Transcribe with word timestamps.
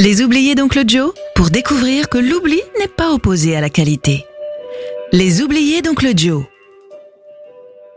Les 0.00 0.22
oubliés 0.22 0.54
d'Oncle 0.54 0.84
Joe 0.86 1.12
pour 1.34 1.50
découvrir 1.50 2.08
que 2.08 2.18
l'oubli 2.18 2.60
n'est 2.78 2.86
pas 2.86 3.12
opposé 3.12 3.56
à 3.56 3.60
la 3.60 3.68
qualité. 3.68 4.24
Les 5.12 5.42
oubliés 5.42 5.82
d'Oncle 5.82 6.16
Joe. 6.16 6.44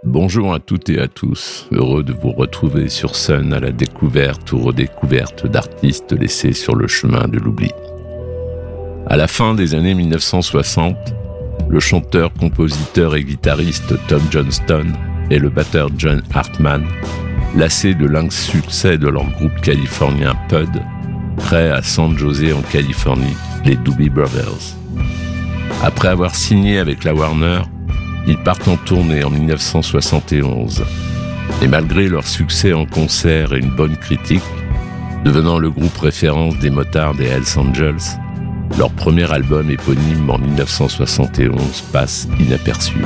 Bonjour 0.03 0.51
à 0.51 0.59
toutes 0.59 0.89
et 0.89 0.99
à 0.99 1.07
tous, 1.07 1.67
heureux 1.71 2.01
de 2.03 2.11
vous 2.11 2.31
retrouver 2.31 2.89
sur 2.89 3.15
scène 3.15 3.53
à 3.53 3.59
la 3.59 3.71
découverte 3.71 4.51
ou 4.51 4.57
redécouverte 4.57 5.45
d'artistes 5.45 6.13
laissés 6.13 6.53
sur 6.53 6.75
le 6.75 6.87
chemin 6.87 7.27
de 7.27 7.37
l'oubli. 7.37 7.69
À 9.05 9.15
la 9.15 9.27
fin 9.27 9.53
des 9.53 9.75
années 9.75 9.93
1960, 9.93 10.95
le 11.69 11.79
chanteur, 11.79 12.33
compositeur 12.33 13.15
et 13.15 13.23
guitariste 13.23 13.93
Tom 14.07 14.23
Johnston 14.31 14.87
et 15.29 15.37
le 15.37 15.49
batteur 15.49 15.89
John 15.95 16.23
Hartman, 16.33 16.83
lassés 17.55 17.93
de 17.93 18.07
l'insuccès 18.07 18.97
de 18.97 19.07
leur 19.07 19.29
groupe 19.33 19.61
californien 19.61 20.33
Pud, 20.49 20.81
à 21.57 21.81
San 21.83 22.17
Jose 22.17 22.53
en 22.53 22.61
Californie, 22.61 23.35
les 23.65 23.75
Doobie 23.75 24.09
Brothers. 24.09 24.75
Après 25.83 26.07
avoir 26.07 26.33
signé 26.33 26.79
avec 26.79 27.03
la 27.03 27.13
Warner, 27.13 27.61
ils 28.25 28.37
partent 28.37 28.69
en 28.69 28.77
tournée 28.77 29.23
en 29.23 29.29
1971. 29.29 30.83
Et 31.61 31.67
malgré 31.67 32.07
leur 32.07 32.25
succès 32.25 32.71
en 32.71 32.85
concert 32.85 33.53
et 33.53 33.59
une 33.59 33.75
bonne 33.75 33.97
critique, 33.97 34.43
devenant 35.25 35.59
le 35.59 35.69
groupe 35.69 35.97
référence 35.97 36.57
des 36.59 36.69
motards 36.69 37.15
des 37.15 37.25
Hells 37.25 37.57
Angels, 37.57 38.17
leur 38.77 38.91
premier 38.91 39.29
album 39.31 39.69
éponyme 39.69 40.29
en 40.29 40.37
1971 40.37 41.81
passe 41.91 42.29
inaperçu. 42.39 43.03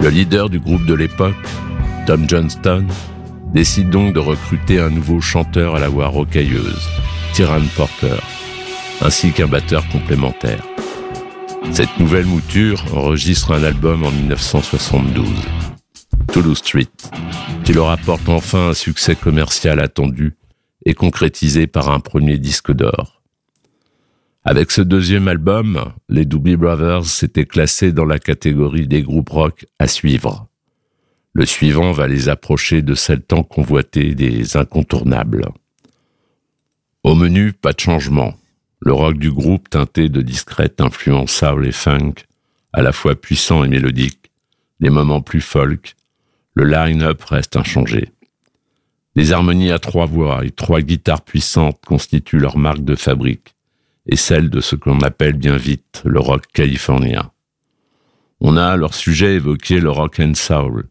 Le 0.00 0.08
leader 0.08 0.48
du 0.48 0.60
groupe 0.60 0.86
de 0.86 0.94
l'époque, 0.94 1.34
Tom 2.06 2.28
Johnston, 2.28 2.86
décide 3.52 3.90
donc 3.90 4.14
de 4.14 4.18
recruter 4.18 4.80
un 4.80 4.90
nouveau 4.90 5.20
chanteur 5.20 5.76
à 5.76 5.78
la 5.78 5.88
voix 5.88 6.08
rocailleuse, 6.08 6.88
Tyran 7.34 7.60
Porter, 7.76 8.16
ainsi 9.00 9.32
qu'un 9.32 9.46
batteur 9.46 9.86
complémentaire. 9.88 10.64
Cette 11.70 11.98
nouvelle 11.98 12.26
mouture 12.26 12.84
enregistre 12.94 13.52
un 13.52 13.62
album 13.62 14.04
en 14.04 14.10
1972, 14.10 15.26
Toulouse 16.32 16.58
Street, 16.58 16.88
qui 17.64 17.72
leur 17.72 17.90
apporte 17.90 18.28
enfin 18.28 18.70
un 18.70 18.74
succès 18.74 19.16
commercial 19.16 19.80
attendu 19.80 20.36
et 20.84 20.94
concrétisé 20.94 21.66
par 21.66 21.90
un 21.90 22.00
premier 22.00 22.38
disque 22.38 22.72
d'or. 22.72 23.22
Avec 24.44 24.72
ce 24.72 24.82
deuxième 24.82 25.28
album, 25.28 25.92
les 26.08 26.24
Doobie 26.24 26.56
Brothers 26.56 27.06
s'étaient 27.06 27.46
classés 27.46 27.92
dans 27.92 28.04
la 28.04 28.18
catégorie 28.18 28.88
des 28.88 29.02
groupes 29.02 29.30
rock 29.30 29.66
à 29.78 29.86
suivre. 29.86 30.48
Le 31.34 31.46
suivant 31.46 31.92
va 31.92 32.06
les 32.06 32.28
approcher 32.28 32.82
de 32.82 32.94
celle 32.94 33.22
tant 33.22 33.42
convoitée 33.42 34.14
des 34.14 34.56
incontournables. 34.56 35.46
Au 37.04 37.14
menu, 37.14 37.52
pas 37.52 37.72
de 37.72 37.80
changement. 37.80 38.34
Le 38.80 38.92
rock 38.92 39.16
du 39.16 39.32
groupe 39.32 39.70
teinté 39.70 40.08
de 40.08 40.20
discrètes 40.20 40.80
influences 40.80 41.32
soul 41.32 41.66
et 41.66 41.72
funk, 41.72 42.14
à 42.72 42.82
la 42.82 42.92
fois 42.92 43.14
puissant 43.14 43.64
et 43.64 43.68
mélodique, 43.68 44.30
les 44.80 44.90
moments 44.90 45.22
plus 45.22 45.40
folk, 45.40 45.94
le 46.54 46.64
line-up 46.64 47.22
reste 47.22 47.56
inchangé. 47.56 48.10
Des 49.14 49.32
harmonies 49.32 49.70
à 49.70 49.78
trois 49.78 50.06
voix 50.06 50.44
et 50.44 50.50
trois 50.50 50.80
guitares 50.80 51.22
puissantes 51.22 51.80
constituent 51.84 52.38
leur 52.38 52.58
marque 52.58 52.84
de 52.84 52.94
fabrique 52.94 53.54
et 54.06 54.16
celle 54.16 54.50
de 54.50 54.60
ce 54.60 54.74
qu'on 54.74 55.00
appelle 55.00 55.34
bien 55.34 55.56
vite 55.56 56.02
le 56.04 56.18
rock 56.18 56.44
californien. 56.52 57.30
On 58.40 58.56
a 58.56 58.66
à 58.66 58.76
leur 58.76 58.94
sujet 58.94 59.34
évoqué 59.34 59.80
le 59.80 59.90
rock 59.90 60.18
and 60.18 60.34
soul, 60.34 60.88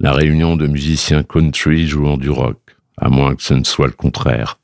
la 0.00 0.12
réunion 0.12 0.56
de 0.56 0.66
musiciens 0.66 1.24
country 1.24 1.86
jouant 1.86 2.16
du 2.16 2.30
rock, 2.30 2.76
à 2.96 3.08
moins 3.08 3.34
que 3.34 3.42
ce 3.42 3.54
ne 3.54 3.64
soit 3.64 3.88
le 3.88 3.92
contraire, 3.92 4.58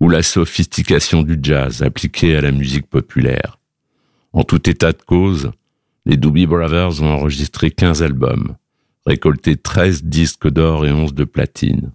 ou 0.00 0.08
la 0.08 0.22
sophistication 0.22 1.22
du 1.22 1.38
jazz 1.42 1.82
appliquée 1.82 2.36
à 2.36 2.40
la 2.40 2.52
musique 2.52 2.88
populaire. 2.88 3.58
En 4.32 4.44
tout 4.44 4.68
état 4.70 4.92
de 4.92 5.02
cause, 5.02 5.50
les 6.06 6.16
Doobie 6.16 6.46
Brothers 6.46 7.02
ont 7.02 7.10
enregistré 7.10 7.70
15 7.70 8.02
albums, 8.02 8.56
récolté 9.06 9.56
13 9.56 10.04
disques 10.04 10.48
d'or 10.48 10.86
et 10.86 10.92
11 10.92 11.14
de 11.14 11.24
platine. 11.24 11.92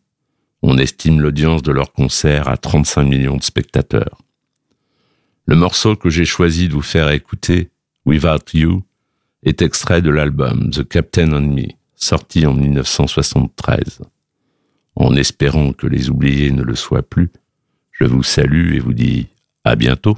On 0.61 0.77
estime 0.77 1.21
l'audience 1.21 1.63
de 1.63 1.71
leur 1.71 1.93
concert 1.93 2.47
à 2.47 2.57
35 2.57 3.03
millions 3.03 3.37
de 3.37 3.43
spectateurs. 3.43 4.21
Le 5.45 5.55
morceau 5.55 5.95
que 5.95 6.09
j'ai 6.09 6.25
choisi 6.25 6.67
de 6.67 6.73
vous 6.73 6.81
faire 6.81 7.09
écouter, 7.11 7.69
Without 8.05 8.53
You, 8.53 8.83
est 9.43 9.61
extrait 9.61 10.01
de 10.01 10.09
l'album 10.09 10.69
The 10.71 10.87
Captain 10.87 11.31
and 11.31 11.53
Me, 11.53 11.67
sorti 11.97 12.45
en 12.45 12.53
1973. 12.53 14.01
En 14.95 15.15
espérant 15.15 15.73
que 15.73 15.87
les 15.87 16.09
oubliés 16.09 16.51
ne 16.51 16.63
le 16.63 16.75
soient 16.75 17.03
plus, 17.03 17.31
je 17.91 18.05
vous 18.05 18.23
salue 18.23 18.75
et 18.75 18.79
vous 18.79 18.93
dis 18.93 19.27
à 19.63 19.75
bientôt. 19.75 20.17